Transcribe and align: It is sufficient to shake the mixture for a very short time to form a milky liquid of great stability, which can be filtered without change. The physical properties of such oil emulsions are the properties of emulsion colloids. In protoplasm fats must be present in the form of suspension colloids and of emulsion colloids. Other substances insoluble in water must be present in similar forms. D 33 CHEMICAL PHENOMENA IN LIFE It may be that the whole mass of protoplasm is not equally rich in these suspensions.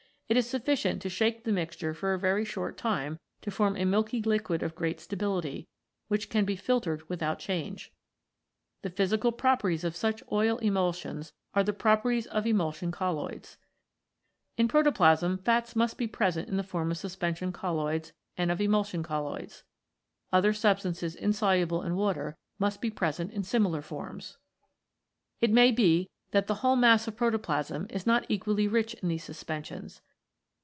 It 0.31 0.37
is 0.37 0.49
sufficient 0.49 1.01
to 1.01 1.09
shake 1.09 1.43
the 1.43 1.51
mixture 1.51 1.93
for 1.93 2.13
a 2.13 2.17
very 2.17 2.45
short 2.45 2.77
time 2.77 3.19
to 3.41 3.51
form 3.51 3.75
a 3.75 3.83
milky 3.83 4.21
liquid 4.21 4.63
of 4.63 4.75
great 4.75 5.01
stability, 5.01 5.67
which 6.07 6.29
can 6.29 6.45
be 6.45 6.55
filtered 6.55 7.09
without 7.09 7.37
change. 7.37 7.91
The 8.81 8.89
physical 8.91 9.33
properties 9.33 9.83
of 9.83 9.93
such 9.93 10.23
oil 10.31 10.57
emulsions 10.59 11.33
are 11.53 11.65
the 11.65 11.73
properties 11.73 12.27
of 12.27 12.47
emulsion 12.47 12.91
colloids. 12.93 13.57
In 14.55 14.69
protoplasm 14.69 15.37
fats 15.39 15.75
must 15.75 15.97
be 15.97 16.07
present 16.07 16.47
in 16.47 16.55
the 16.55 16.63
form 16.63 16.91
of 16.91 16.97
suspension 16.97 17.51
colloids 17.51 18.13
and 18.37 18.49
of 18.51 18.61
emulsion 18.61 19.03
colloids. 19.03 19.65
Other 20.31 20.53
substances 20.53 21.13
insoluble 21.13 21.81
in 21.81 21.97
water 21.97 22.37
must 22.57 22.79
be 22.79 22.89
present 22.89 23.33
in 23.33 23.43
similar 23.43 23.81
forms. 23.81 24.37
D 25.41 25.47
33 25.47 25.47
CHEMICAL 25.47 25.55
PHENOMENA 25.57 25.67
IN 25.67 25.75
LIFE 25.75 25.75
It 25.75 25.75
may 25.75 25.83
be 25.83 26.09
that 26.31 26.47
the 26.47 26.61
whole 26.61 26.77
mass 26.77 27.05
of 27.09 27.17
protoplasm 27.17 27.87
is 27.89 28.07
not 28.07 28.25
equally 28.29 28.69
rich 28.69 28.93
in 28.93 29.09
these 29.09 29.25
suspensions. 29.25 29.99